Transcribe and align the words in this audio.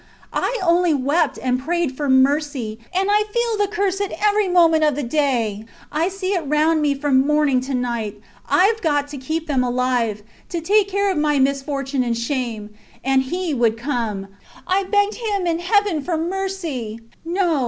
I 0.33 0.59
only 0.63 0.95
wept 0.95 1.37
and 1.43 1.59
prayed 1.59 1.95
for 1.95 2.09
mercy... 2.09 2.79
and 2.91 3.07
I 3.11 3.23
feel 3.31 3.55
the 3.63 3.71
curse 3.71 4.01
at 4.01 4.11
every 4.19 4.47
moment 4.47 4.83
of 4.83 4.95
the 4.95 5.03
day 5.03 5.63
I 5.91 6.09
see 6.09 6.33
it 6.33 6.41
round 6.41 6.81
me 6.81 6.95
from 6.95 7.27
morning 7.27 7.61
to 7.61 7.75
night... 7.75 8.19
Ive 8.49 8.81
got 8.81 9.07
to 9.09 9.19
keep 9.19 9.45
them 9.45 9.63
alive 9.63 10.23
to 10.49 10.59
take 10.59 10.89
care 10.89 11.11
of 11.11 11.19
my 11.19 11.37
misfortune 11.37 12.03
and 12.03 12.17
shame. 12.17 12.71
And 13.03 13.21
he 13.21 13.53
would 13.53 13.77
come. 13.77 14.29
I 14.65 14.85
begged 14.85 15.13
him 15.17 15.45
and 15.45 15.61
Heaven 15.61 16.01
for 16.03 16.17
mercy.... 16.17 16.99
No! 17.23 17.59